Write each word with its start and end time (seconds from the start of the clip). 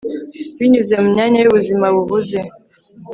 Binyuze 0.57 0.93
mu 1.03 1.07
myanya 1.13 1.37
yubuzima 1.41 1.85
buhuze 1.95 2.39